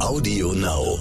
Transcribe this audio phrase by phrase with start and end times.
[0.00, 0.98] Audio Now.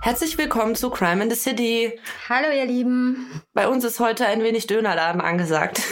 [0.00, 1.98] Herzlich willkommen zu Crime in the City.
[2.28, 3.42] Hallo ihr Lieben.
[3.54, 5.82] Bei uns ist heute ein wenig Dönerladen angesagt.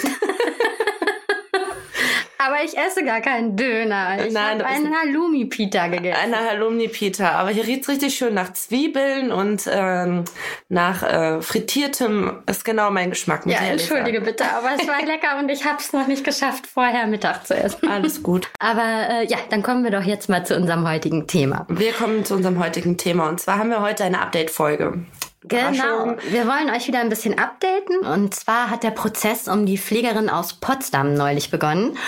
[2.54, 4.24] Aber ich esse gar keinen Döner.
[4.24, 6.20] Ich habe einen Halloumi-Pita gegessen.
[6.22, 7.32] Eine Halloumi-Pita.
[7.32, 10.24] Aber hier riecht's richtig schön nach Zwiebeln und ähm,
[10.68, 12.42] nach äh, frittiertem.
[12.46, 13.42] Ist genau mein Geschmack.
[13.46, 17.08] Ja, entschuldige bitte, aber es war lecker und ich habe es noch nicht geschafft, vorher
[17.08, 17.88] Mittag zu essen.
[17.88, 18.48] Alles gut.
[18.60, 21.66] Aber äh, ja, dann kommen wir doch jetzt mal zu unserem heutigen Thema.
[21.68, 23.28] Wir kommen zu unserem heutigen Thema.
[23.28, 25.04] Und zwar haben wir heute eine Update-Folge.
[25.46, 26.16] Genau.
[26.30, 27.98] Wir wollen euch wieder ein bisschen updaten.
[27.98, 31.98] Und zwar hat der Prozess um die Pflegerin aus Potsdam neulich begonnen.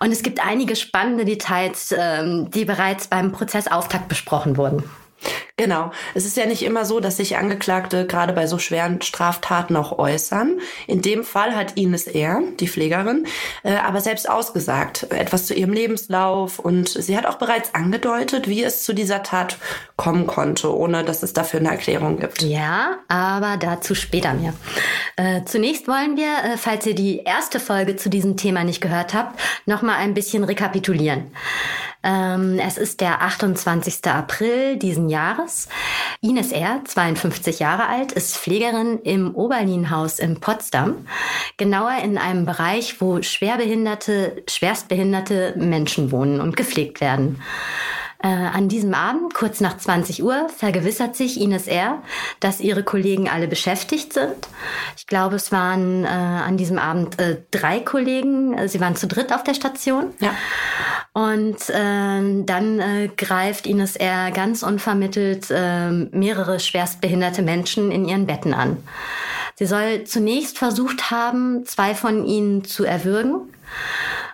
[0.00, 4.82] Und es gibt einige spannende Details, ähm, die bereits beim Prozessauftakt besprochen wurden.
[5.58, 5.90] Genau.
[6.14, 9.98] Es ist ja nicht immer so, dass sich Angeklagte gerade bei so schweren Straftaten auch
[9.98, 10.60] äußern.
[10.86, 13.26] In dem Fall hat Ines R., die Pflegerin,
[13.62, 18.62] äh, aber selbst ausgesagt, etwas zu ihrem Lebenslauf und sie hat auch bereits angedeutet, wie
[18.62, 19.56] es zu dieser Tat
[19.96, 22.42] kommen konnte, ohne dass es dafür eine Erklärung gibt.
[22.42, 24.52] Ja, aber dazu später mehr.
[25.16, 29.14] Äh, zunächst wollen wir, äh, falls ihr die erste Folge zu diesem Thema nicht gehört
[29.14, 31.30] habt, nochmal ein bisschen rekapitulieren.
[32.02, 34.06] Ähm, es ist der 28.
[34.06, 35.45] April diesen Jahres.
[36.20, 41.06] Ines R., 52 Jahre alt, ist Pflegerin im Oberlinhaus in Potsdam.
[41.56, 47.42] Genauer in einem Bereich, wo schwerbehinderte, schwerstbehinderte Menschen wohnen und gepflegt werden.
[48.26, 52.02] Äh, an diesem Abend, kurz nach 20 Uhr, vergewissert sich Ines R.,
[52.40, 54.48] dass ihre Kollegen alle beschäftigt sind.
[54.96, 58.66] Ich glaube, es waren äh, an diesem Abend äh, drei Kollegen.
[58.66, 60.12] Sie waren zu dritt auf der Station.
[60.18, 60.34] Ja.
[61.12, 64.32] Und äh, dann äh, greift Ines R.
[64.32, 68.78] ganz unvermittelt äh, mehrere schwerstbehinderte Menschen in ihren Betten an.
[69.54, 73.52] Sie soll zunächst versucht haben, zwei von ihnen zu erwürgen.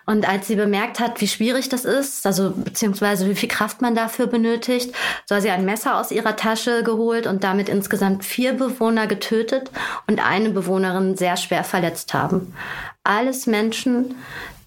[0.05, 3.95] Und als sie bemerkt hat, wie schwierig das ist, also beziehungsweise wie viel Kraft man
[3.95, 4.95] dafür benötigt,
[5.27, 9.71] soll sie ein Messer aus ihrer Tasche geholt und damit insgesamt vier Bewohner getötet
[10.07, 12.55] und eine Bewohnerin sehr schwer verletzt haben.
[13.05, 14.17] Alles Menschen,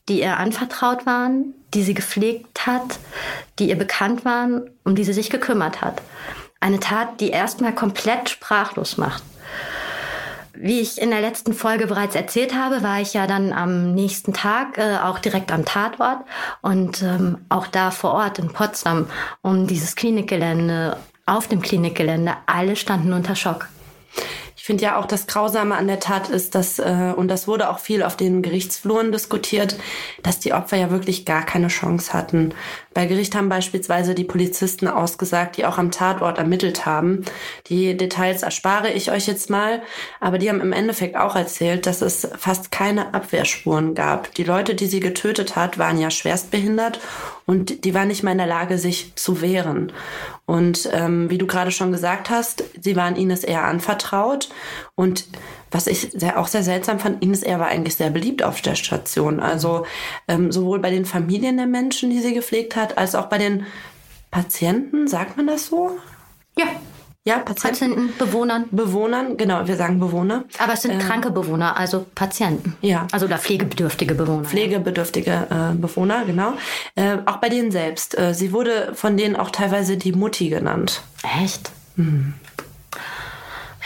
[0.08, 3.00] die ihr anvertraut waren, die sie gepflegt hat,
[3.60, 6.02] die ihr bekannt waren, um die sie sich gekümmert hat.
[6.60, 9.24] Eine Tat, die erstmal komplett sprachlos macht.
[10.58, 14.34] Wie ich in der letzten Folge bereits erzählt habe, war ich ja dann am nächsten
[14.34, 16.20] Tag äh, auch direkt am Tatort
[16.62, 19.08] und ähm, auch da vor Ort in Potsdam
[19.42, 23.68] um dieses Klinikgelände, auf dem Klinikgelände, alle standen unter Schock.
[24.56, 27.70] Ich finde ja auch, das Grausame an der Tat ist, dass, äh, und das wurde
[27.70, 29.78] auch viel auf den Gerichtsfluren diskutiert,
[30.24, 32.54] dass die Opfer ja wirklich gar keine Chance hatten.
[32.96, 37.26] Bei Gericht haben beispielsweise die Polizisten ausgesagt, die auch am Tatort ermittelt haben.
[37.68, 39.84] Die Details erspare ich euch jetzt mal,
[40.22, 44.34] aber die haben im Endeffekt auch erzählt, dass es fast keine Abwehrspuren gab.
[44.36, 47.02] Die Leute, die sie getötet hat, waren ja schwerstbehindert
[47.46, 49.92] und die waren nicht mal in der Lage, sich zu wehren.
[50.46, 54.50] Und ähm, wie du gerade schon gesagt hast, sie waren Ines eher anvertraut.
[54.96, 55.26] Und
[55.76, 58.76] was ich sehr, auch sehr seltsam fand, Ines eher war eigentlich sehr beliebt auf der
[58.76, 59.42] Station.
[59.42, 59.86] Also
[60.30, 63.66] ähm, sowohl bei den Familien der Menschen, die sie gepflegt hat, als auch bei den
[64.32, 65.98] Patienten, sagt man das so?
[66.58, 66.68] Ja,
[67.26, 67.90] ja, Patienten.
[67.90, 68.66] Patienten, Bewohnern.
[68.72, 70.46] Bewohnern, genau, wir sagen Bewohner.
[70.60, 72.78] Aber es sind Ähm, kranke Bewohner, also Patienten.
[72.80, 73.08] Ja.
[73.12, 74.46] Also oder pflegebedürftige Bewohner.
[74.46, 76.54] Pflegebedürftige äh, Bewohner, genau.
[76.96, 78.18] Äh, auch bei denen selbst.
[78.18, 81.02] Äh, sie wurde von denen auch teilweise die Mutti genannt.
[81.42, 81.72] Echt?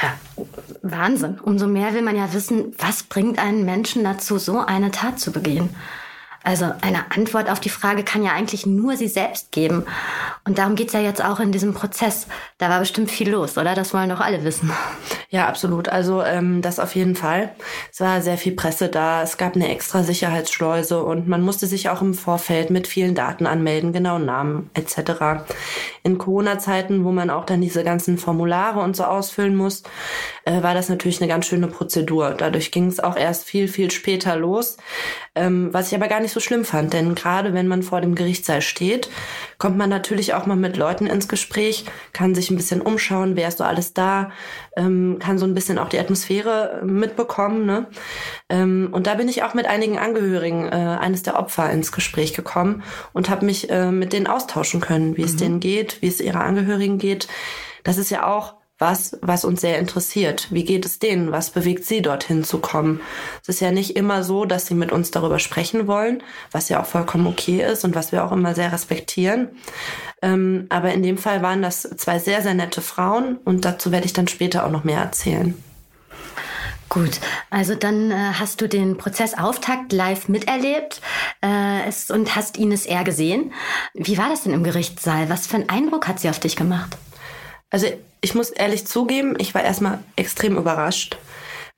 [0.01, 0.13] Ja,
[0.81, 1.39] Wahnsinn.
[1.39, 5.31] Umso mehr will man ja wissen, was bringt einen Menschen dazu, so eine Tat zu
[5.31, 5.69] begehen.
[6.43, 9.85] Also eine Antwort auf die Frage kann ja eigentlich nur sie selbst geben.
[10.45, 12.27] Und darum geht's ja jetzt auch in diesem Prozess.
[12.57, 13.75] Da war bestimmt viel los, oder?
[13.75, 14.71] Das wollen doch alle wissen.
[15.31, 15.89] Ja, absolut.
[15.89, 17.51] Also ähm, das auf jeden Fall.
[17.91, 19.21] Es war sehr viel Presse da.
[19.21, 23.45] Es gab eine extra Sicherheitsschleuse und man musste sich auch im Vorfeld mit vielen Daten
[23.45, 25.45] anmelden, genau Namen etc.
[26.01, 29.83] In Corona-Zeiten, wo man auch dann diese ganzen Formulare und so ausfüllen muss,
[30.45, 32.31] äh, war das natürlich eine ganz schöne Prozedur.
[32.31, 34.77] Dadurch ging es auch erst viel, viel später los.
[35.35, 38.15] Ähm, was ich aber gar nicht so schlimm fand, denn gerade wenn man vor dem
[38.15, 39.11] Gerichtssaal steht,
[39.59, 43.49] kommt man natürlich auch mal mit Leuten ins Gespräch, kann sich ein bisschen umschauen, wer
[43.49, 44.31] ist so alles da,
[44.79, 47.65] ähm, kann so ein bisschen auch die Atmosphäre mitbekommen.
[47.65, 47.87] Ne?
[48.49, 52.33] Ähm, und da bin ich auch mit einigen Angehörigen äh, eines der Opfer ins Gespräch
[52.33, 52.83] gekommen
[53.13, 56.43] und habe mich äh, mit denen austauschen können, wie es denen geht, wie es ihrer
[56.43, 57.27] Angehörigen geht.
[57.83, 60.47] Das ist ja auch was, was uns sehr interessiert.
[60.49, 61.31] Wie geht es denen?
[61.31, 63.01] Was bewegt sie dorthin zu kommen?
[63.41, 66.81] Es ist ja nicht immer so, dass sie mit uns darüber sprechen wollen, was ja
[66.81, 69.49] auch vollkommen okay ist und was wir auch immer sehr respektieren.
[70.21, 74.05] Ähm, aber in dem Fall waren das zwei sehr, sehr nette Frauen und dazu werde
[74.05, 75.61] ich dann später auch noch mehr erzählen.
[76.87, 77.19] Gut,
[77.51, 81.01] also dann äh, hast du den Prozessauftakt live miterlebt
[81.43, 83.53] äh, es, und hast Ines eher gesehen.
[83.93, 85.29] Wie war das denn im Gerichtssaal?
[85.29, 86.97] Was für einen Eindruck hat sie auf dich gemacht?
[87.69, 87.85] Also
[88.21, 91.17] ich muss ehrlich zugeben, ich war erstmal extrem überrascht.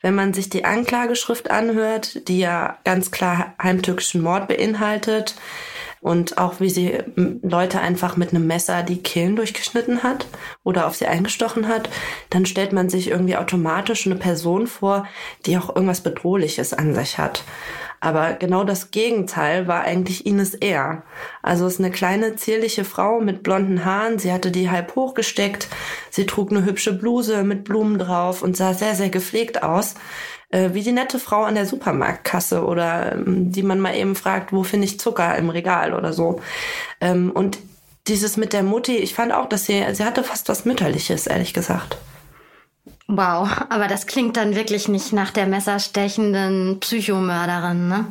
[0.01, 5.35] Wenn man sich die Anklageschrift anhört, die ja ganz klar heimtückischen Mord beinhaltet,
[6.01, 10.25] und auch wie sie Leute einfach mit einem Messer die Kehlen durchgeschnitten hat
[10.63, 11.89] oder auf sie eingestochen hat,
[12.31, 15.07] dann stellt man sich irgendwie automatisch eine Person vor,
[15.45, 17.43] die auch irgendwas Bedrohliches an sich hat.
[18.01, 21.03] Aber genau das Gegenteil war eigentlich Ines eher.
[21.43, 24.17] Also es ist eine kleine, zierliche Frau mit blonden Haaren.
[24.17, 25.67] Sie hatte die halb hochgesteckt.
[26.09, 29.95] Sie trug eine hübsche Bluse mit Blumen drauf und sah sehr, sehr gepflegt aus
[30.49, 34.51] äh, wie die nette Frau an der Supermarktkasse oder ähm, die man mal eben fragt,
[34.51, 36.41] wo finde ich Zucker im Regal oder so.
[36.99, 37.59] Ähm, und
[38.07, 41.53] dieses mit der Mutti, ich fand auch, dass sie, sie hatte fast was Mütterliches, ehrlich
[41.53, 41.97] gesagt.
[43.11, 48.05] Wow, aber das klingt dann wirklich nicht nach der messerstechenden Psychomörderin, ne?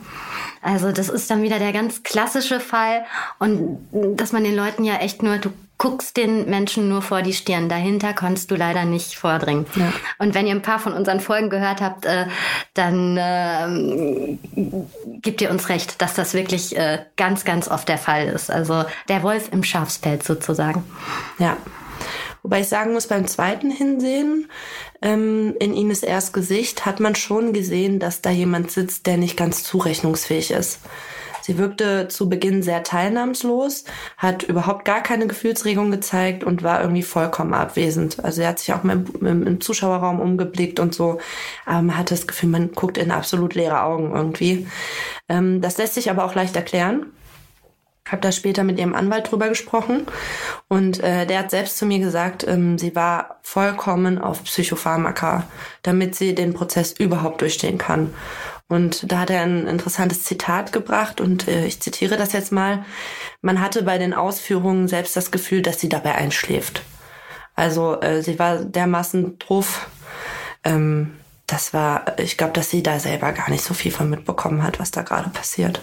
[0.63, 3.07] Also das ist dann wieder der ganz klassische Fall
[3.39, 7.33] und dass man den Leuten ja echt nur, du guckst den Menschen nur vor die
[7.33, 7.71] Stirn.
[7.71, 9.65] Dahinter kannst du leider nicht vordringen.
[9.77, 9.91] Ja.
[10.19, 12.27] Und wenn ihr ein paar von unseren Folgen gehört habt, äh,
[12.75, 14.37] dann äh,
[15.23, 18.51] gebt ihr uns recht, dass das wirklich äh, ganz, ganz oft der Fall ist.
[18.51, 20.85] Also der Wolf im Schafspelz sozusagen.
[21.39, 21.57] Ja.
[22.43, 24.49] Wobei ich sagen muss, beim zweiten Hinsehen
[25.03, 29.37] ähm, in Ines erst Gesicht hat man schon gesehen, dass da jemand sitzt, der nicht
[29.37, 30.81] ganz zurechnungsfähig ist.
[31.43, 33.85] Sie wirkte zu Beginn sehr teilnahmslos,
[34.17, 38.23] hat überhaupt gar keine Gefühlsregung gezeigt und war irgendwie vollkommen abwesend.
[38.23, 41.19] Also er hat sich auch im, im, im Zuschauerraum umgeblickt und so.
[41.67, 44.69] Aber man hatte das Gefühl, man guckt in absolut leere Augen irgendwie.
[45.29, 47.07] Ähm, das lässt sich aber auch leicht erklären
[48.13, 50.07] habe da später mit ihrem Anwalt drüber gesprochen
[50.69, 55.45] und äh, der hat selbst zu mir gesagt, ähm, sie war vollkommen auf Psychopharmaka,
[55.83, 58.15] damit sie den Prozess überhaupt durchstehen kann.
[58.69, 62.85] Und da hat er ein interessantes Zitat gebracht und äh, ich zitiere das jetzt mal.
[63.43, 66.83] Man hatte bei den Ausführungen selbst das Gefühl, dass sie dabei einschläft.
[67.57, 69.89] Also äh, sie war dermaßen drauf.
[70.63, 71.17] Ähm,
[71.47, 74.79] das war, ich glaube, dass sie da selber gar nicht so viel von mitbekommen hat,
[74.79, 75.83] was da gerade passiert.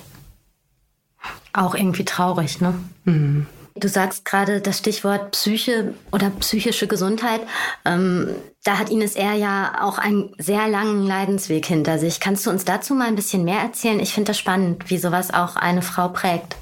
[1.57, 2.75] Auch irgendwie traurig, ne?
[3.05, 3.47] Mhm.
[3.73, 7.41] Du sagst gerade das Stichwort Psyche oder psychische Gesundheit.
[7.83, 8.29] Ähm,
[8.63, 9.33] da hat Ines R.
[9.33, 12.19] ja auch einen sehr langen Leidensweg hinter sich.
[12.19, 13.99] Kannst du uns dazu mal ein bisschen mehr erzählen?
[13.99, 16.55] Ich finde das spannend, wie sowas auch eine Frau prägt.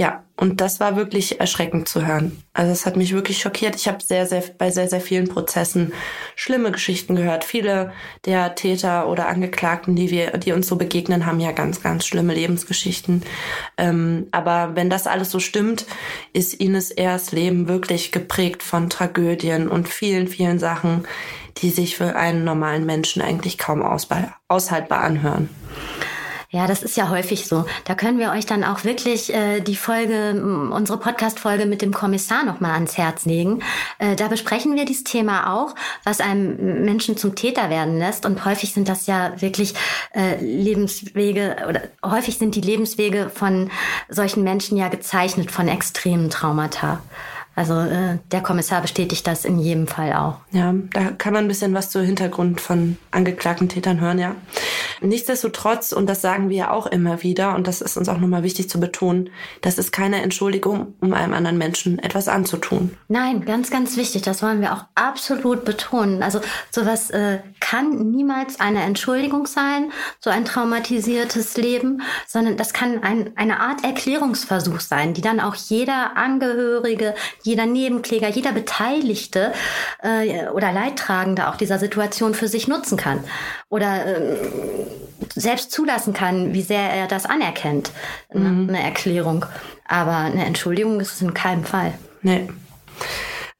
[0.00, 2.40] Ja, und das war wirklich erschreckend zu hören.
[2.52, 3.74] Also es hat mich wirklich schockiert.
[3.74, 5.92] Ich habe sehr, sehr bei sehr, sehr vielen Prozessen
[6.36, 7.42] schlimme Geschichten gehört.
[7.42, 7.92] Viele
[8.24, 12.32] der Täter oder Angeklagten, die wir, die uns so begegnen, haben ja ganz, ganz schlimme
[12.32, 13.24] Lebensgeschichten.
[13.76, 15.84] Ähm, aber wenn das alles so stimmt,
[16.32, 21.08] ist Ines Ehrs Leben wirklich geprägt von Tragödien und vielen, vielen Sachen,
[21.56, 25.48] die sich für einen normalen Menschen eigentlich kaum aushaltbar anhören.
[26.50, 27.66] Ja, das ist ja häufig so.
[27.84, 30.30] Da können wir euch dann auch wirklich äh, die Folge,
[30.72, 33.62] unsere Podcast-Folge mit dem Kommissar nochmal ans Herz legen.
[33.98, 35.74] Äh, da besprechen wir dieses Thema auch,
[36.04, 38.24] was einem Menschen zum Täter werden lässt.
[38.24, 39.74] Und häufig sind das ja wirklich
[40.14, 43.70] äh, Lebenswege oder häufig sind die Lebenswege von
[44.08, 47.02] solchen Menschen ja gezeichnet von extremen Traumata.
[47.58, 50.36] Also äh, der Kommissar bestätigt das in jedem Fall auch.
[50.52, 54.36] Ja, da kann man ein bisschen was zu Hintergrund von angeklagten Tätern hören, ja.
[55.00, 58.44] Nichtsdestotrotz, und das sagen wir ja auch immer wieder, und das ist uns auch nochmal
[58.44, 62.96] wichtig zu betonen, das ist keine Entschuldigung, um einem anderen Menschen etwas anzutun.
[63.08, 64.22] Nein, ganz, ganz wichtig.
[64.22, 66.22] Das wollen wir auch absolut betonen.
[66.22, 73.02] Also sowas äh, kann niemals eine Entschuldigung sein, so ein traumatisiertes Leben, sondern das kann
[73.02, 77.14] ein, eine Art Erklärungsversuch sein, die dann auch jeder Angehörige,
[77.48, 79.52] jeder Nebenkläger, jeder Beteiligte
[80.02, 83.24] äh, oder Leidtragende auch dieser Situation für sich nutzen kann
[83.70, 84.36] oder äh,
[85.34, 87.90] selbst zulassen kann, wie sehr er das anerkennt,
[88.32, 88.66] mhm.
[88.68, 89.46] eine Erklärung.
[89.86, 91.94] Aber eine Entschuldigung ist es in keinem Fall.
[92.22, 92.48] Nee.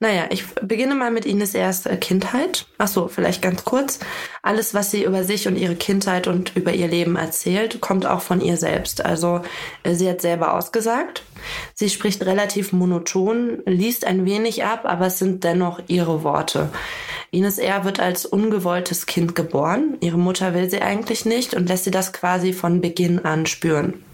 [0.00, 2.66] Naja, ich beginne mal mit Ines erste Kindheit.
[2.78, 3.98] Ach so, vielleicht ganz kurz.
[4.42, 8.20] Alles, was sie über sich und ihre Kindheit und über ihr Leben erzählt, kommt auch
[8.20, 9.04] von ihr selbst.
[9.04, 9.40] Also
[9.82, 11.24] äh, sie hat selber ausgesagt.
[11.74, 16.70] Sie spricht relativ monoton, liest ein wenig ab, aber es sind dennoch ihre Worte.
[17.32, 17.84] Ines R.
[17.84, 19.96] wird als ungewolltes Kind geboren.
[20.00, 24.04] Ihre Mutter will sie eigentlich nicht und lässt sie das quasi von Beginn an spüren.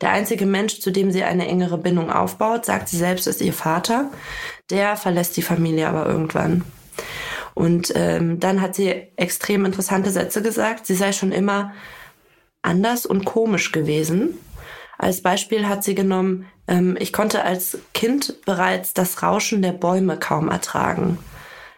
[0.00, 3.52] Der einzige Mensch, zu dem sie eine engere Bindung aufbaut, sagt sie selbst, ist ihr
[3.52, 4.10] Vater.
[4.72, 6.64] Der verlässt die Familie aber irgendwann.
[7.54, 10.86] Und ähm, dann hat sie extrem interessante Sätze gesagt.
[10.86, 11.72] Sie sei schon immer
[12.62, 14.38] anders und komisch gewesen.
[14.98, 20.18] Als Beispiel hat sie genommen, ähm, ich konnte als Kind bereits das Rauschen der Bäume
[20.18, 21.18] kaum ertragen.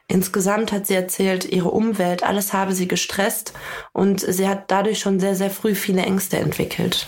[0.06, 3.54] Insgesamt hat sie erzählt, ihre Umwelt, alles habe sie gestresst
[3.92, 7.06] und sie hat dadurch schon sehr, sehr früh viele Ängste entwickelt.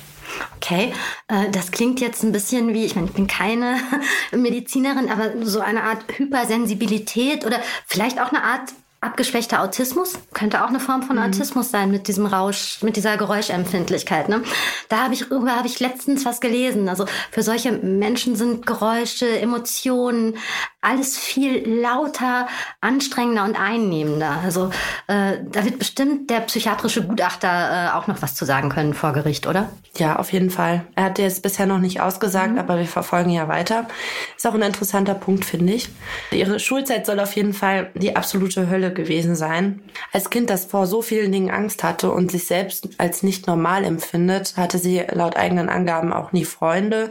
[0.56, 0.92] Okay,
[1.28, 3.78] äh, das klingt jetzt ein bisschen wie, ich meine, ich bin keine
[4.32, 10.68] Medizinerin, aber so eine Art Hypersensibilität oder vielleicht auch eine Art abgeschwächter Autismus könnte auch
[10.68, 11.22] eine Form von mhm.
[11.22, 14.28] Autismus sein mit diesem Rausch, mit dieser Geräuschempfindlichkeit.
[14.28, 14.42] Ne?
[14.88, 16.88] Da habe ich habe ich letztens was gelesen.
[16.88, 20.36] Also für solche Menschen sind Geräusche, Emotionen,
[20.80, 22.46] alles viel lauter,
[22.80, 24.38] anstrengender und einnehmender.
[24.44, 24.70] Also
[25.08, 27.48] äh, da wird bestimmt der psychiatrische Gutachter
[27.88, 29.68] äh, auch noch was zu sagen können vor Gericht, oder?
[29.96, 30.84] Ja, auf jeden Fall.
[30.94, 32.58] Er hat jetzt bisher noch nicht ausgesagt, mhm.
[32.58, 33.88] aber wir verfolgen ja weiter.
[34.36, 35.88] Ist auch ein interessanter Punkt, finde ich.
[36.30, 39.82] Ihre Schulzeit soll auf jeden Fall die absolute Hölle gewesen sein.
[40.12, 43.84] Als Kind, das vor so vielen Dingen Angst hatte und sich selbst als nicht normal
[43.84, 47.10] empfindet, hatte sie laut eigenen Angaben auch nie Freunde,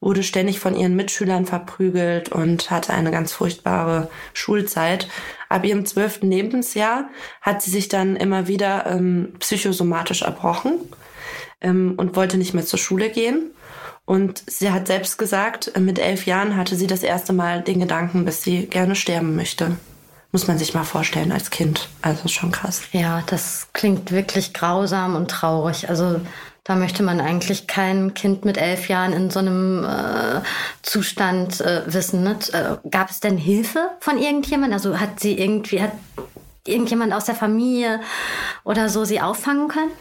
[0.00, 5.08] wurde ständig von ihren Mitschülern verprügelt und hatte ein eine ganz furchtbare Schulzeit.
[5.48, 7.08] Ab ihrem zwölften Lebensjahr
[7.40, 10.80] hat sie sich dann immer wieder ähm, psychosomatisch erbrochen
[11.60, 13.52] ähm, und wollte nicht mehr zur Schule gehen.
[14.04, 18.24] Und sie hat selbst gesagt, mit elf Jahren hatte sie das erste Mal den Gedanken,
[18.24, 19.76] dass sie gerne sterben möchte.
[20.32, 21.88] Muss man sich mal vorstellen als Kind.
[22.02, 22.82] Also schon krass.
[22.92, 25.88] Ja, das klingt wirklich grausam und traurig.
[25.88, 26.20] Also
[26.64, 30.40] da möchte man eigentlich kein Kind mit elf Jahren in so einem äh,
[30.82, 32.24] Zustand äh, wissen.
[32.24, 32.36] Ne?
[32.52, 34.72] Äh, gab es denn Hilfe von irgendjemand?
[34.72, 35.92] Also hat sie irgendwie, hat
[36.66, 38.00] irgendjemand aus der Familie
[38.64, 39.92] oder so sie auffangen können?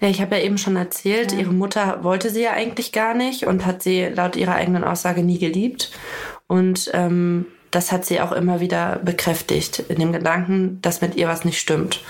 [0.00, 1.40] Ja, ich habe ja eben schon erzählt, ja.
[1.40, 5.22] ihre Mutter wollte sie ja eigentlich gar nicht und hat sie laut ihrer eigenen Aussage
[5.24, 5.90] nie geliebt.
[6.46, 11.28] Und ähm, das hat sie auch immer wieder bekräftigt in dem Gedanken, dass mit ihr
[11.28, 12.00] was nicht stimmt.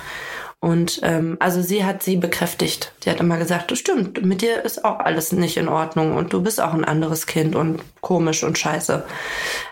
[0.63, 2.93] Und ähm, also sie hat sie bekräftigt.
[3.03, 6.35] Sie hat immer gesagt, das stimmt, mit dir ist auch alles nicht in Ordnung und
[6.35, 9.03] du bist auch ein anderes Kind und komisch und scheiße.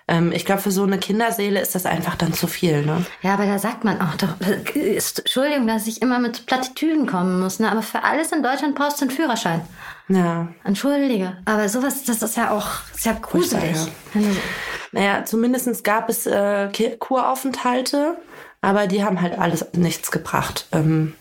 [0.08, 2.86] Ähm, ich glaube, für so eine Kinderseele ist das einfach dann zu viel.
[2.86, 3.04] Ne?
[3.20, 4.34] Ja, aber da sagt man auch doch,
[4.74, 7.70] ist, Entschuldigung, dass ich immer mit Plattitüden kommen muss, ne?
[7.70, 9.60] aber für alles in Deutschland brauchst du einen Führerschein.
[10.08, 10.48] Ja.
[10.64, 13.76] Entschuldige, aber sowas, das ist ja auch sehr gruselig.
[14.14, 14.20] Ja.
[14.90, 18.16] Naja, zumindest gab es äh, Kuraufenthalte
[18.60, 20.66] aber die haben halt alles nichts gebracht.
[20.72, 21.14] Ähm,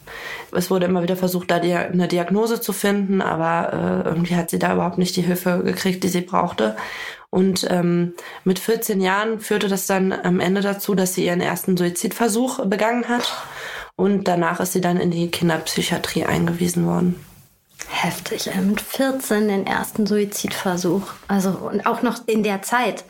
[0.51, 3.73] es wurde immer wieder versucht, da die, eine Diagnose zu finden, aber
[4.05, 6.75] äh, irgendwie hat sie da überhaupt nicht die Hilfe gekriegt, die sie brauchte.
[7.29, 8.13] Und ähm,
[8.43, 13.07] mit 14 Jahren führte das dann am Ende dazu, dass sie ihren ersten Suizidversuch begangen
[13.07, 13.31] hat.
[13.95, 17.23] Und danach ist sie dann in die Kinderpsychiatrie eingewiesen worden.
[17.89, 21.03] Heftig, mit 14 den ersten Suizidversuch.
[21.27, 23.05] Also und auch noch in der Zeit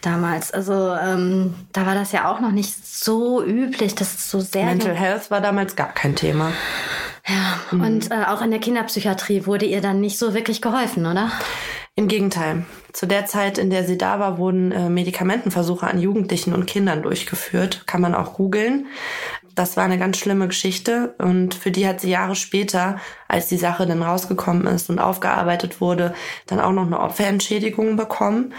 [0.00, 0.52] damals.
[0.52, 4.64] Also ähm, da war das ja auch noch nicht so üblich, dass es so sehr.
[4.64, 6.52] Mental Health war damals gar kein Thema.
[7.26, 7.84] Ja, mhm.
[7.84, 11.30] und äh, auch in der Kinderpsychiatrie wurde ihr dann nicht so wirklich geholfen, oder?
[11.94, 12.64] Im Gegenteil.
[12.92, 17.02] Zu der Zeit, in der sie da war, wurden äh, Medikamentenversuche an Jugendlichen und Kindern
[17.02, 17.86] durchgeführt.
[17.86, 18.86] Kann man auch googeln
[19.54, 23.56] das war eine ganz schlimme Geschichte und für die hat sie Jahre später, als die
[23.56, 26.14] Sache dann rausgekommen ist und aufgearbeitet wurde,
[26.46, 28.54] dann auch noch eine Opferentschädigung bekommen.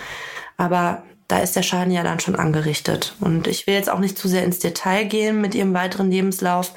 [0.57, 3.15] Aber da ist der Schaden ja dann schon angerichtet.
[3.19, 6.73] Und ich will jetzt auch nicht zu sehr ins Detail gehen mit ihrem weiteren Lebenslauf.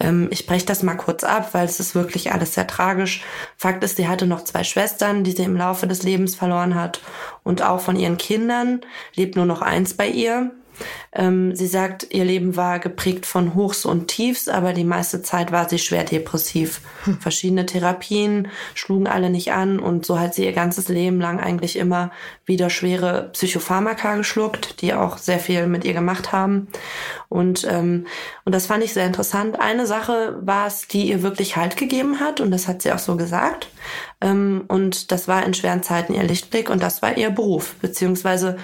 [0.00, 3.22] Ähm, ich breche das mal kurz ab, weil es ist wirklich alles sehr tragisch.
[3.56, 7.00] Fakt ist, sie hatte noch zwei Schwestern, die sie im Laufe des Lebens verloren hat.
[7.42, 8.80] Und auch von ihren Kindern
[9.14, 10.52] lebt nur noch eins bei ihr.
[11.12, 15.52] Ähm, sie sagt, ihr Leben war geprägt von Hochs und Tiefs, aber die meiste Zeit
[15.52, 16.80] war sie schwer depressiv.
[17.04, 17.20] Hm.
[17.20, 21.76] Verschiedene Therapien schlugen alle nicht an und so hat sie ihr ganzes Leben lang eigentlich
[21.76, 22.10] immer
[22.44, 26.68] wieder schwere Psychopharmaka geschluckt, die auch sehr viel mit ihr gemacht haben.
[27.28, 28.06] Und, ähm,
[28.44, 29.58] und das fand ich sehr interessant.
[29.58, 32.98] Eine Sache war es, die ihr wirklich Halt gegeben hat und das hat sie auch
[32.98, 33.68] so gesagt.
[34.24, 38.56] Ähm, und das war in schweren Zeiten ihr Lichtblick und das war ihr Beruf, beziehungsweise,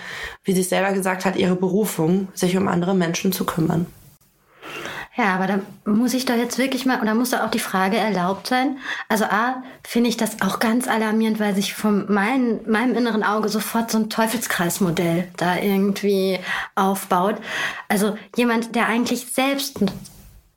[0.43, 3.85] wie sie selber gesagt hat, ihre Berufung, sich um andere Menschen zu kümmern.
[5.17, 7.99] Ja, aber da muss ich doch jetzt wirklich mal, oder muss da auch die Frage
[7.99, 8.79] erlaubt sein?
[9.09, 13.51] Also A, finde ich das auch ganz alarmierend, weil sich von mein, meinem inneren Auge
[13.51, 16.39] sofort so ein Teufelskreismodell da irgendwie
[16.75, 17.37] aufbaut.
[17.89, 19.81] Also jemand, der eigentlich selbst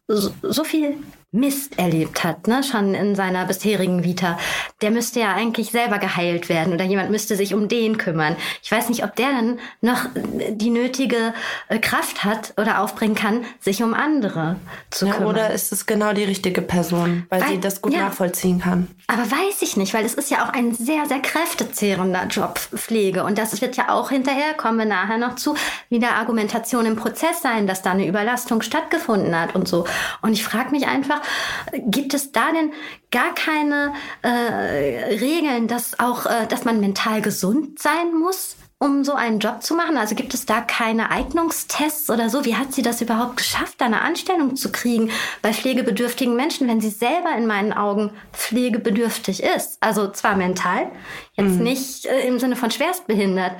[0.07, 0.95] so, so viel
[1.34, 4.38] Mist erlebt hat, ne, schon in seiner bisherigen Vita,
[4.84, 8.36] der müsste ja eigentlich selber geheilt werden oder jemand müsste sich um den kümmern.
[8.62, 10.06] Ich weiß nicht, ob der dann noch
[10.52, 11.34] die nötige
[11.70, 14.58] äh, Kraft hat oder aufbringen kann, sich um andere
[14.92, 15.30] zu ja, kümmern.
[15.30, 18.88] Oder ist es genau die richtige Person, weil, weil sie das gut ja, nachvollziehen kann?
[19.08, 23.24] Aber weiß ich nicht, weil es ist ja auch ein sehr, sehr kräftezehrender Job, Pflege.
[23.24, 25.56] Und das wird ja auch hinterher, kommen wir nachher noch zu,
[25.90, 29.86] wieder Argumentation im Prozess sein, dass da eine Überlastung stattgefunden hat und so.
[30.22, 31.23] Und ich frage mich einfach,
[31.72, 32.72] Gibt es da denn
[33.12, 38.56] gar keine äh, Regeln, dass auch, äh, dass man mental gesund sein muss?
[38.84, 39.98] Um so einen Job zu machen?
[39.98, 42.44] Also gibt es da keine Eignungstests oder so?
[42.44, 45.10] Wie hat sie das überhaupt geschafft, da eine Anstellung zu kriegen
[45.42, 49.78] bei pflegebedürftigen Menschen, wenn sie selber in meinen Augen pflegebedürftig ist?
[49.80, 50.88] Also zwar mental,
[51.36, 51.63] jetzt mhm.
[51.63, 53.54] nicht äh, im Sinne von schwerstbehindert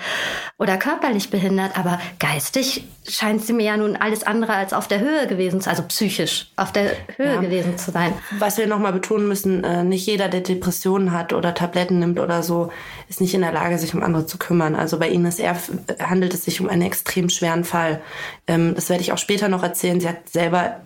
[0.58, 5.00] oder körperlich behindert, aber geistig scheint sie mir ja nun alles andere als auf der
[5.00, 7.42] Höhe gewesen zu, also psychisch auf der Höhe ja.
[7.42, 8.13] gewesen zu sein.
[8.39, 12.44] Was wir nochmal betonen müssen, äh, nicht jeder, der Depressionen hat oder Tabletten nimmt oder
[12.44, 12.72] so,
[13.10, 14.75] ist nicht in der Lage, sich um andere zu kümmern.
[14.75, 15.57] Also bei ist eher,
[16.00, 18.01] handelt es sich um einen extrem schweren Fall.
[18.48, 20.00] Ähm, das werde ich auch später noch erzählen.
[20.00, 20.81] Sie hat selber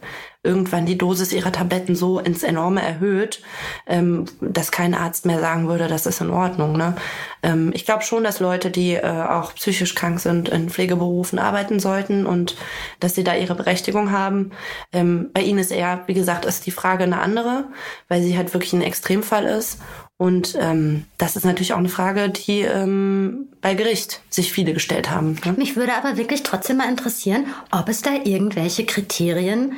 [0.47, 3.41] irgendwann die Dosis ihrer Tabletten so ins Enorme erhöht,
[3.85, 6.77] ähm, dass kein Arzt mehr sagen würde, das ist in Ordnung.
[6.77, 6.95] Ne?
[7.43, 11.79] Ähm, ich glaube schon, dass Leute, die äh, auch psychisch krank sind, in Pflegeberufen arbeiten
[11.79, 12.55] sollten und
[12.99, 14.51] dass sie da ihre Berechtigung haben.
[14.93, 17.65] Ähm, bei ihnen ist eher, wie gesagt, ist die Frage eine andere,
[18.07, 19.79] weil sie halt wirklich ein Extremfall ist
[20.17, 25.11] und ähm, das ist natürlich auch eine Frage, die ähm, bei Gericht sich viele gestellt
[25.11, 25.37] haben.
[25.45, 25.53] Ne?
[25.57, 29.73] Mich würde aber wirklich trotzdem mal interessieren, ob es da irgendwelche Kriterien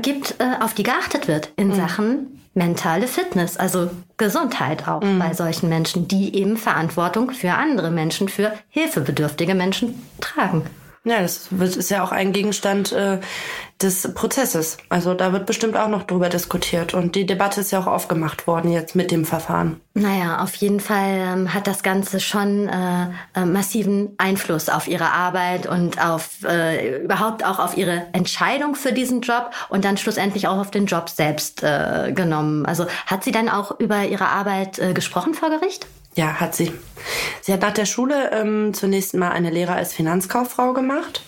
[0.00, 1.74] gibt, äh, auf die geachtet wird in mhm.
[1.74, 5.18] Sachen mentale Fitness, also Gesundheit auch mhm.
[5.18, 10.62] bei solchen Menschen, die eben Verantwortung für andere Menschen, für hilfebedürftige Menschen tragen.
[11.04, 13.18] Ja, das ist ja auch ein Gegenstand äh,
[13.82, 14.76] des Prozesses.
[14.88, 16.94] Also da wird bestimmt auch noch drüber diskutiert.
[16.94, 19.80] Und die Debatte ist ja auch aufgemacht worden jetzt mit dem Verfahren.
[19.94, 25.10] Naja, auf jeden Fall ähm, hat das Ganze schon äh, äh, massiven Einfluss auf ihre
[25.10, 30.46] Arbeit und auf äh, überhaupt auch auf ihre Entscheidung für diesen Job und dann schlussendlich
[30.46, 32.64] auch auf den Job selbst äh, genommen.
[32.64, 35.84] Also hat sie dann auch über ihre Arbeit äh, gesprochen vor Gericht?
[36.14, 36.72] Ja, hat sie.
[37.40, 41.22] Sie hat nach der Schule ähm, zunächst mal eine Lehre als Finanzkauffrau gemacht,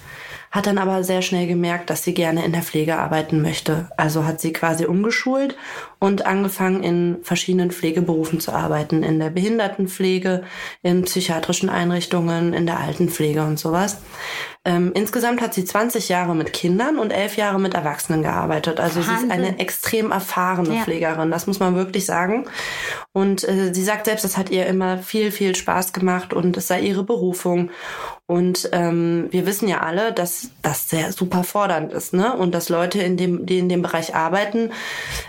[0.51, 3.89] hat dann aber sehr schnell gemerkt, dass sie gerne in der Pflege arbeiten möchte.
[3.97, 5.57] Also hat sie quasi umgeschult
[5.99, 10.45] und angefangen in verschiedenen Pflegeberufen zu arbeiten, in der Behindertenpflege,
[10.83, 13.99] in psychiatrischen Einrichtungen, in der Altenpflege und sowas.
[14.67, 18.81] Ähm, insgesamt hat sie 20 Jahre mit Kindern und elf Jahre mit Erwachsenen gearbeitet.
[18.81, 19.19] Also Wahnsinn.
[19.19, 20.83] sie ist eine extrem erfahrene ja.
[20.83, 22.47] Pflegerin, das muss man wirklich sagen.
[23.13, 26.69] Und äh, sie sagt selbst, das hat ihr immer viel, viel Spaß gemacht und es
[26.69, 27.71] sei ihre Berufung.
[28.27, 32.35] Und ähm, wir wissen ja alle, dass das sehr super fordernd ist, ne?
[32.35, 34.71] Und dass Leute, in dem, die in dem Bereich arbeiten,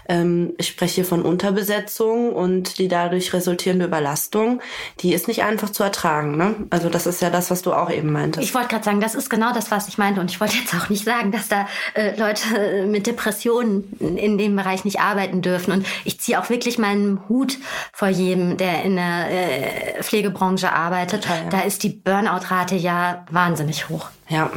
[0.07, 4.61] ähm, ich spreche hier von Unterbesetzung und die dadurch resultierende Überlastung,
[5.01, 6.55] die ist nicht einfach zu ertragen, ne?
[6.69, 8.47] Also das ist ja das, was du auch eben meintest.
[8.47, 10.21] Ich wollte gerade sagen, das ist genau das, was ich meinte.
[10.21, 14.37] Und ich wollte jetzt auch nicht sagen, dass da äh, Leute äh, mit Depressionen in
[14.37, 15.71] dem Bereich nicht arbeiten dürfen.
[15.71, 17.57] Und ich ziehe auch wirklich meinen Hut
[17.93, 21.23] vor jedem, der in der äh, Pflegebranche arbeitet.
[21.23, 21.49] Total, ja.
[21.49, 24.09] Da ist die Burnout-Rate ja wahnsinnig hoch.
[24.29, 24.51] Ja.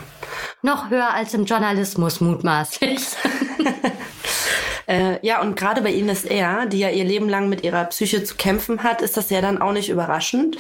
[0.63, 3.01] Noch höher als im Journalismus mutmaßlich.
[4.89, 8.25] Äh, ja, und gerade bei Ines R., die ja ihr Leben lang mit ihrer Psyche
[8.25, 10.57] zu kämpfen hat, ist das ja dann auch nicht überraschend,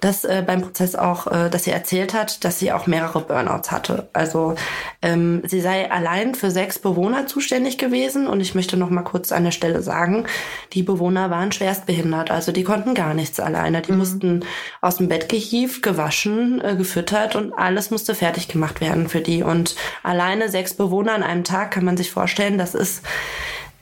[0.00, 3.70] dass äh, beim Prozess auch, äh, dass sie erzählt hat, dass sie auch mehrere Burnouts
[3.70, 4.08] hatte.
[4.12, 4.54] Also
[5.00, 9.32] ähm, sie sei allein für sechs Bewohner zuständig gewesen und ich möchte noch mal kurz
[9.32, 10.26] an der Stelle sagen,
[10.74, 13.80] die Bewohner waren schwerstbehindert, also die konnten gar nichts alleine.
[13.80, 13.98] Die mhm.
[13.98, 14.44] mussten
[14.82, 19.42] aus dem Bett gehievt, gewaschen, äh, gefüttert und alles musste fertig gemacht werden für die.
[19.42, 23.02] Und alleine sechs Bewohner an einem Tag kann man sich vorstellen, das ist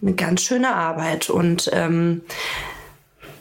[0.00, 1.30] eine ganz schöne Arbeit.
[1.30, 2.22] Und ähm,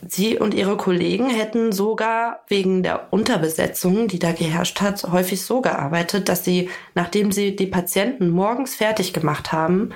[0.07, 5.61] Sie und ihre Kollegen hätten sogar wegen der Unterbesetzung, die da geherrscht hat, häufig so
[5.61, 9.89] gearbeitet, dass sie, nachdem sie die Patienten morgens fertig gemacht haben,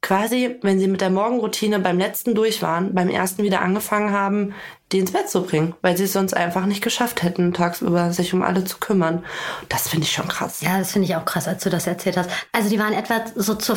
[0.00, 4.54] quasi, wenn sie mit der Morgenroutine beim letzten durch waren, beim ersten wieder angefangen haben,
[4.92, 8.32] die ins Bett zu bringen, weil sie es sonst einfach nicht geschafft hätten, tagsüber sich
[8.32, 9.22] um alle zu kümmern.
[9.68, 10.62] Das finde ich schon krass.
[10.62, 12.30] Ja, das finde ich auch krass, als du das erzählt hast.
[12.52, 13.76] Also die waren etwa so zur,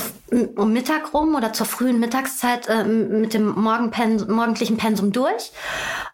[0.55, 5.51] um Mittag rum oder zur frühen Mittagszeit äh, mit dem Morgenpens morgendlichen Pensum durch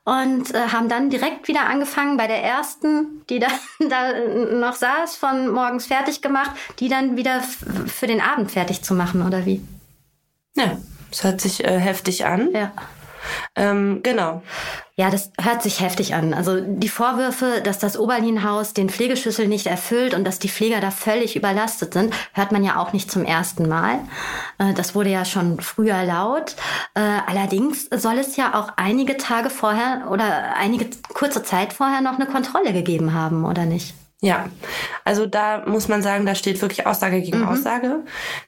[0.04, 3.48] und äh, haben dann direkt wieder angefangen bei der ersten, die da,
[3.88, 4.14] da
[4.52, 9.22] noch saß, von morgens fertig gemacht, die dann wieder für den Abend fertig zu machen,
[9.22, 9.62] oder wie?
[10.58, 10.78] Ja,
[11.12, 12.50] es hört sich äh, heftig an.
[12.54, 12.72] Ja.
[13.56, 14.42] Ähm, genau.
[14.96, 16.34] Ja, das hört sich heftig an.
[16.34, 20.90] Also die Vorwürfe, dass das Oberlin-Haus den Pflegeschlüssel nicht erfüllt und dass die Pfleger da
[20.90, 24.00] völlig überlastet sind, hört man ja auch nicht zum ersten Mal.
[24.58, 26.56] Äh, das wurde ja schon früher laut.
[26.96, 32.16] Äh, allerdings soll es ja auch einige Tage vorher oder einige kurze Zeit vorher noch
[32.16, 33.94] eine Kontrolle gegeben haben, oder nicht?
[34.20, 34.50] Ja,
[35.04, 37.48] also da muss man sagen, da steht wirklich Aussage gegen mhm.
[37.50, 38.04] Aussage.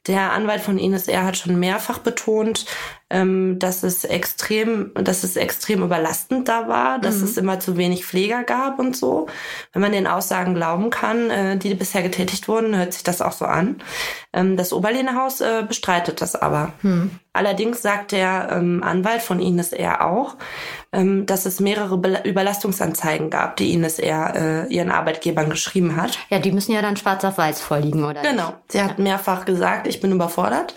[0.08, 1.26] Der Anwalt von Ines R.
[1.26, 2.66] hat schon mehrfach betont,
[3.10, 7.24] ähm, dass es extrem, dass es extrem überlastend da war, dass mhm.
[7.24, 9.28] es immer zu wenig Pfleger gab und so.
[9.74, 13.32] Wenn man den Aussagen glauben kann, äh, die bisher getätigt wurden, hört sich das auch
[13.32, 13.82] so an.
[14.34, 16.74] Ähm, das Oberlehnehaus äh, bestreitet das aber.
[16.82, 17.12] Mhm.
[17.32, 20.06] Allerdings sagt der ähm, Anwalt von Ines R.
[20.06, 20.36] auch,
[20.92, 24.68] ähm, dass es mehrere Be Überlastungsanzeigen gab, die Ines R.
[24.68, 26.18] Äh, ihren Arbeitgebern geschrieben hat.
[26.30, 28.24] Ja, die müssen ja dann schwarz auf weiß vorliegen, oder?
[28.24, 28.54] Genau.
[28.68, 30.74] Sie hat mehrfach gesagt, ich bin überfordert.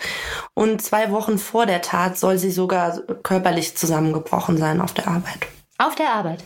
[0.55, 5.47] Und zwei Wochen vor der Tat soll sie sogar körperlich zusammengebrochen sein auf der Arbeit.
[5.77, 6.43] Auf der Arbeit?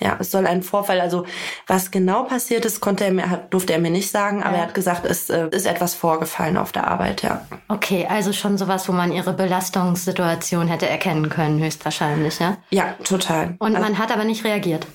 [0.00, 1.24] Ja, es soll ein Vorfall, also
[1.66, 4.62] was genau passiert ist, konnte er mir, durfte er mir nicht sagen, aber ja.
[4.62, 7.46] er hat gesagt, es äh, ist etwas vorgefallen auf der Arbeit, ja.
[7.68, 12.56] Okay, also schon sowas, wo man ihre Belastungssituation hätte erkennen können, höchstwahrscheinlich, ja?
[12.70, 13.54] Ja, total.
[13.60, 14.86] Und also, man hat aber nicht reagiert?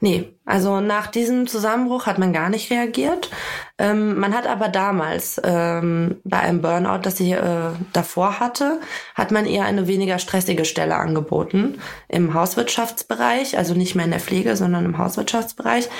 [0.00, 3.28] Nee, also nach diesem Zusammenbruch hat man gar nicht reagiert.
[3.76, 8.80] Ähm, man hat aber damals ähm, bei einem Burnout, das sie äh, davor hatte,
[9.14, 14.20] hat man ihr eine weniger stressige Stelle angeboten im Hauswirtschaftsbereich, also nicht mehr in der
[14.20, 15.90] Pflege, sondern im Hauswirtschaftsbereich.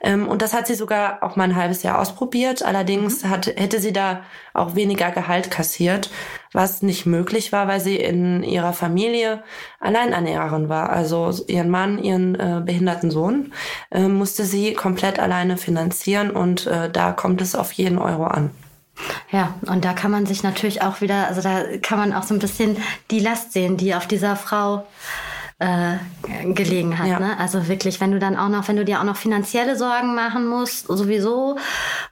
[0.00, 2.62] Ähm, und das hat sie sogar auch mal ein halbes Jahr ausprobiert.
[2.62, 3.28] Allerdings mhm.
[3.28, 4.22] hat, hätte sie da
[4.54, 6.10] auch weniger Gehalt kassiert,
[6.52, 9.42] was nicht möglich war, weil sie in ihrer Familie
[9.80, 10.90] Alleinernährerin war.
[10.90, 13.52] Also ihren Mann, ihren äh, behinderten Sohn
[13.90, 18.50] äh, musste sie komplett alleine finanzieren und äh, da kommt es auf jeden Euro an.
[19.30, 22.34] Ja, und da kann man sich natürlich auch wieder, also da kann man auch so
[22.34, 22.76] ein bisschen
[23.10, 25.27] die Last sehen, die auf dieser Frau äh,
[26.54, 27.08] gelegen hat.
[27.08, 27.18] Ja.
[27.18, 27.38] Ne?
[27.38, 30.46] Also wirklich, wenn du dann auch noch, wenn du dir auch noch finanzielle Sorgen machen
[30.46, 31.56] musst, sowieso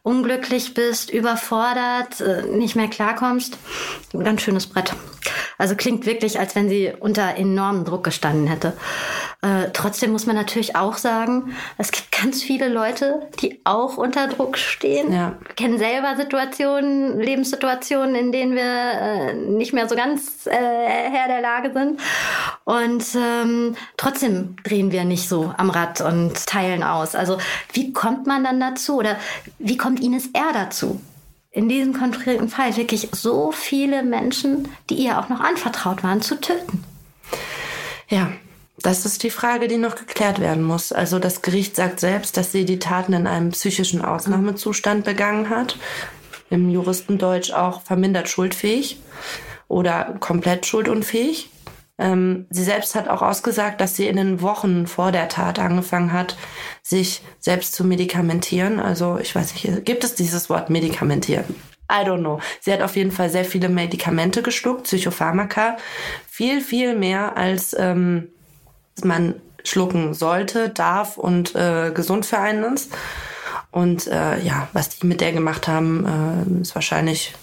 [0.03, 3.57] unglücklich bist, überfordert, äh, nicht mehr klarkommst,
[4.13, 4.95] ganz schönes Brett.
[5.59, 8.75] Also klingt wirklich, als wenn sie unter enormem Druck gestanden hätte.
[9.43, 14.29] Äh, trotzdem muss man natürlich auch sagen, es gibt ganz viele Leute, die auch unter
[14.29, 15.13] Druck stehen.
[15.13, 15.37] Ja.
[15.47, 21.29] Wir kennen selber Situationen, Lebenssituationen, in denen wir äh, nicht mehr so ganz äh, Herr
[21.29, 22.01] der Lage sind.
[22.65, 27.15] Und ähm, trotzdem drehen wir nicht so am Rad und teilen aus.
[27.15, 27.39] Also
[27.73, 29.17] wie kommt man dann dazu oder
[29.59, 31.01] wie kommt Ines R dazu?
[31.57, 36.39] In diesem konkreten Fall wirklich so viele Menschen, die ihr auch noch anvertraut waren, zu
[36.39, 36.85] töten?
[38.11, 38.31] Ja,
[38.83, 40.93] das ist die Frage, die noch geklärt werden muss.
[40.93, 45.79] Also das Gericht sagt selbst, dass sie die Taten in einem psychischen Ausnahmezustand begangen hat.
[46.51, 49.01] Im Juristendeutsch auch vermindert schuldfähig
[49.67, 51.49] oder komplett schuldunfähig.
[51.99, 56.13] Ähm, sie selbst hat auch ausgesagt, dass sie in den Wochen vor der Tat angefangen
[56.13, 56.37] hat,
[56.83, 58.81] sich selbst zu medikamentieren.
[58.81, 61.55] Also ich weiß nicht, gibt es dieses Wort medikamentieren?
[61.91, 62.41] I don't know.
[62.61, 65.77] Sie hat auf jeden Fall sehr viele Medikamente geschluckt, Psychopharmaka.
[66.29, 68.29] Viel, viel mehr als ähm,
[69.03, 72.93] man schlucken sollte, darf und äh, gesund für einen ist.
[73.71, 77.35] Und äh, ja, was die mit der gemacht haben, äh, ist wahrscheinlich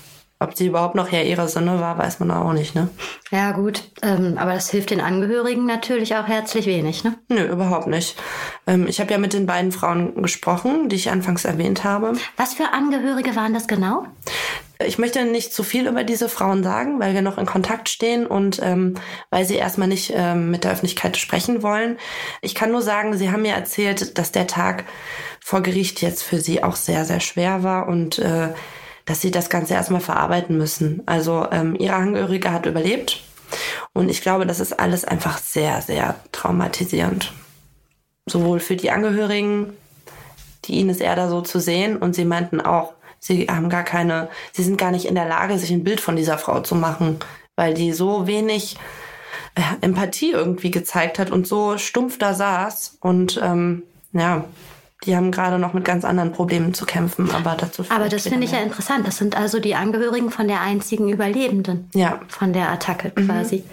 [0.44, 2.90] ob sie überhaupt noch Herr ihrer Sinne war, weiß man auch nicht, ne?
[3.32, 3.84] Ja, gut.
[4.02, 7.16] Ähm, aber das hilft den Angehörigen natürlich auch herzlich wenig, ne?
[7.30, 8.16] Nö, überhaupt nicht.
[8.68, 12.14] Ähm, ich habe ja mit den beiden Frauen gesprochen, die ich anfangs erwähnt habe.
[12.38, 14.06] Was für Angehörige waren das genau?
[14.86, 18.26] Ich möchte nicht zu viel über diese Frauen sagen, weil wir noch in Kontakt stehen
[18.26, 18.96] und ähm,
[19.30, 21.98] weil sie erstmal nicht ähm, mit der Öffentlichkeit sprechen wollen.
[22.42, 24.84] Ich kann nur sagen, sie haben mir erzählt, dass der Tag
[25.40, 28.50] vor Gericht jetzt für sie auch sehr, sehr schwer war und äh,
[29.06, 31.04] dass sie das Ganze erstmal verarbeiten müssen.
[31.06, 33.24] Also ähm, ihre Angehörige hat überlebt
[33.94, 37.34] und ich glaube, das ist alles einfach sehr, sehr traumatisierend.
[38.26, 39.74] Sowohl für die Angehörigen,
[40.66, 44.64] die Ines Erder so zu sehen und sie meinten auch, sie haben gar keine, sie
[44.64, 47.20] sind gar nicht in der Lage, sich ein Bild von dieser Frau zu machen,
[47.56, 48.78] weil die so wenig
[49.56, 54.46] äh, Empathie irgendwie gezeigt hat und so stumpf da saß und ähm, ja,
[55.06, 57.86] die haben gerade noch mit ganz anderen Problemen zu kämpfen, aber dazu.
[57.90, 59.06] Aber das finde ich ja interessant.
[59.06, 61.90] Das sind also die Angehörigen von der einzigen Überlebenden.
[61.94, 62.22] Ja.
[62.28, 63.28] Von der Attacke mhm.
[63.28, 63.58] quasi.
[63.58, 63.64] Mhm.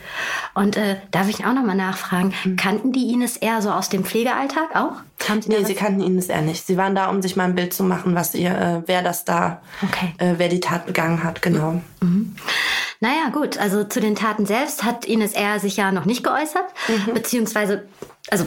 [0.62, 2.56] Und äh, darf ich auch nochmal nachfragen, mhm.
[2.56, 4.96] kannten die Ines eher so aus dem Pflegealltag auch?
[5.28, 6.66] Haben sie nee, sie kannten Ines eher nicht.
[6.66, 9.24] Sie waren da, um sich mal ein Bild zu machen, was ihr, äh, wer das
[9.24, 10.14] da, okay.
[10.18, 11.80] äh, wer die Tat begangen hat, genau.
[12.00, 12.34] Mhm.
[13.00, 15.58] Naja, gut, also zu den Taten selbst hat Ines R.
[15.58, 17.14] sich ja noch nicht geäußert, mhm.
[17.14, 17.84] beziehungsweise,
[18.30, 18.46] also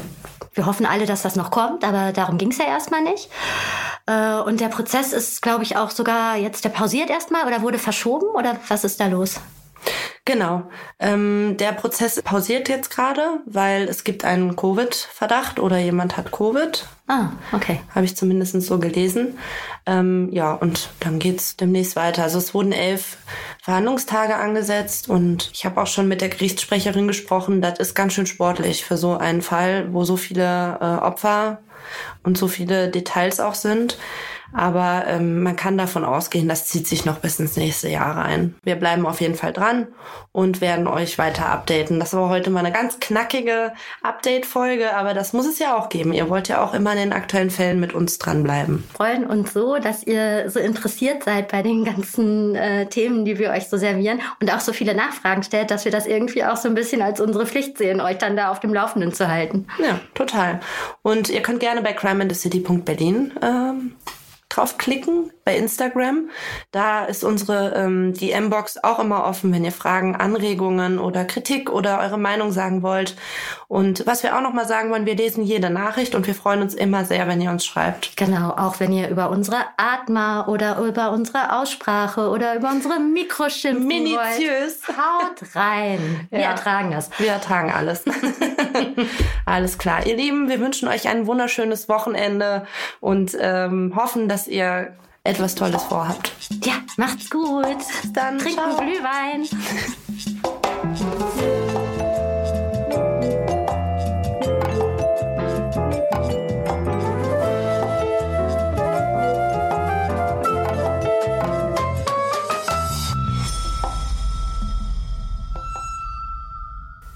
[0.54, 3.30] wir hoffen alle, dass das noch kommt, aber darum ging es ja erstmal nicht.
[4.06, 7.80] Äh, und der Prozess ist, glaube ich, auch sogar jetzt, der pausiert erstmal oder wurde
[7.80, 9.40] verschoben oder was ist da los?
[10.26, 10.70] Genau.
[11.00, 16.88] Ähm, der Prozess pausiert jetzt gerade, weil es gibt einen Covid-Verdacht oder jemand hat Covid.
[17.08, 17.82] Ah, okay.
[17.94, 19.38] Habe ich zumindest so gelesen.
[19.86, 22.24] Ähm, ja, und dann geht's demnächst weiter.
[22.24, 23.18] Also es wurden elf
[23.62, 27.62] Verhandlungstage angesetzt und ich habe auch schon mit der Gerichtssprecherin gesprochen.
[27.62, 31.60] Das ist ganz schön sportlich für so einen Fall, wo so viele äh, Opfer
[32.24, 33.98] und so viele Details auch sind.
[34.54, 38.56] Aber ähm, man kann davon ausgehen, das zieht sich noch bis ins nächste Jahr rein.
[38.64, 39.88] Wir bleiben auf jeden Fall dran
[40.32, 42.00] und werden euch weiter updaten.
[42.00, 46.14] Das war heute mal eine ganz knackige Update-Folge, aber das muss es ja auch geben.
[46.14, 48.84] Ihr wollt ja auch immer in den aktuellen Fällen mit uns dranbleiben.
[48.94, 53.52] Freuen uns so, dass ihr so interessiert seid bei den ganzen äh, Themen, die wir
[53.52, 56.68] euch so servieren und auch so viele Nachfragen stellt, dass wir das irgendwie auch so
[56.68, 59.68] ein bisschen als unsere Pflicht sehen, euch dann da auf dem Laufenden zu halten.
[59.80, 60.60] Ja, total.
[61.02, 63.96] Und ihr könnt gerne bei crimeinthecity.berlin ähm,
[64.54, 66.30] draufklicken bei Instagram.
[66.72, 72.00] Da ist unsere ähm, DM-Box auch immer offen, wenn ihr Fragen, Anregungen oder Kritik oder
[72.00, 73.16] eure Meinung sagen wollt.
[73.68, 76.62] Und was wir auch noch mal sagen wollen, wir lesen jede Nachricht und wir freuen
[76.62, 78.16] uns immer sehr, wenn ihr uns schreibt.
[78.16, 83.88] Genau, auch wenn ihr über unsere Atma oder über unsere Aussprache oder über unsere Mikroschimpfen
[83.88, 84.88] Minutiös.
[84.88, 84.98] Wollt.
[84.98, 86.28] Haut rein.
[86.30, 86.52] Wir ja.
[86.52, 87.10] ertragen das.
[87.18, 88.04] Wir ertragen alles.
[89.46, 90.06] alles klar.
[90.06, 92.66] Ihr Lieben, wir wünschen euch ein wunderschönes Wochenende
[93.00, 96.34] und ähm, hoffen, dass ihr etwas Tolles vorhabt.
[96.64, 97.78] Ja, macht's gut.
[98.14, 98.62] Dann trinken.
[98.78, 99.48] Glühwein.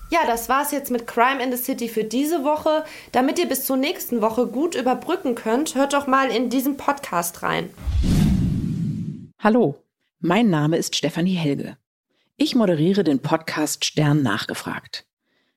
[0.09, 2.85] Ja, das war's jetzt mit Crime in the City für diese Woche.
[3.11, 7.43] Damit ihr bis zur nächsten Woche gut überbrücken könnt, hört doch mal in diesen Podcast
[7.43, 7.69] rein.
[9.39, 9.75] Hallo,
[10.19, 11.75] mein Name ist Stefanie Helge.
[12.37, 15.05] Ich moderiere den Podcast Stern nachgefragt.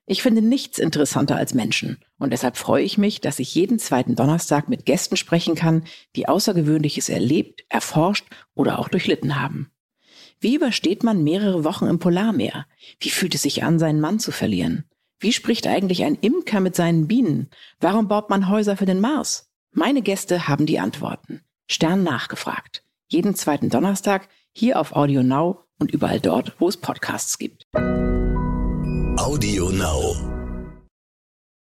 [0.06, 4.16] Ich finde nichts interessanter als Menschen und deshalb freue ich mich, dass ich jeden zweiten
[4.16, 5.84] Donnerstag mit Gästen sprechen kann,
[6.16, 9.70] die Außergewöhnliches erlebt, erforscht oder auch durchlitten haben.
[10.40, 12.66] Wie übersteht man mehrere Wochen im Polarmeer?
[12.98, 14.84] Wie fühlt es sich an, seinen Mann zu verlieren?
[15.18, 17.50] Wie spricht eigentlich ein Imker mit seinen Bienen?
[17.78, 19.50] Warum baut man Häuser für den Mars?
[19.72, 21.42] Meine Gäste haben die Antworten.
[21.68, 22.82] Stern nachgefragt.
[23.08, 27.66] Jeden zweiten Donnerstag hier auf Audio Now und überall dort, wo es Podcasts gibt.
[29.18, 30.29] Audio Now.